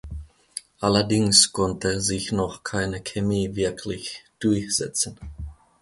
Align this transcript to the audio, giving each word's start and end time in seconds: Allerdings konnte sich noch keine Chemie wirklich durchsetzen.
Allerdings 0.79 1.53
konnte 1.53 2.01
sich 2.01 2.31
noch 2.31 2.63
keine 2.63 3.01
Chemie 3.01 3.55
wirklich 3.55 4.23
durchsetzen. 4.39 5.19